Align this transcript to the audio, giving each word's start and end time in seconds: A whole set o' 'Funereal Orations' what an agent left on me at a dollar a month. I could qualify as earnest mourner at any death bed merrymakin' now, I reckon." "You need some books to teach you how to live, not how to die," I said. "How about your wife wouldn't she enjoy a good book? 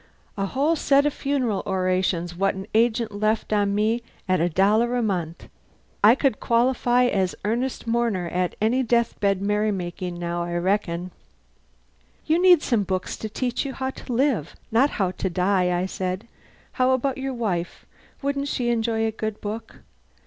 A 0.35 0.47
whole 0.47 0.75
set 0.75 1.05
o' 1.05 1.11
'Funereal 1.11 1.61
Orations' 1.67 2.35
what 2.35 2.55
an 2.55 2.65
agent 2.73 3.11
left 3.11 3.53
on 3.53 3.75
me 3.75 4.01
at 4.27 4.39
a 4.39 4.49
dollar 4.49 4.95
a 4.95 5.03
month. 5.03 5.47
I 6.03 6.15
could 6.15 6.39
qualify 6.39 7.03
as 7.05 7.35
earnest 7.45 7.85
mourner 7.85 8.27
at 8.29 8.55
any 8.59 8.81
death 8.81 9.19
bed 9.19 9.43
merrymakin' 9.43 10.17
now, 10.17 10.41
I 10.41 10.55
reckon." 10.55 11.11
"You 12.25 12.41
need 12.41 12.63
some 12.63 12.81
books 12.81 13.15
to 13.17 13.29
teach 13.29 13.63
you 13.63 13.73
how 13.73 13.91
to 13.91 14.11
live, 14.13 14.55
not 14.71 14.89
how 14.89 15.11
to 15.11 15.29
die," 15.29 15.71
I 15.79 15.85
said. 15.85 16.27
"How 16.71 16.93
about 16.93 17.19
your 17.19 17.35
wife 17.35 17.85
wouldn't 18.23 18.47
she 18.47 18.69
enjoy 18.71 19.05
a 19.05 19.11
good 19.11 19.39
book? 19.39 19.81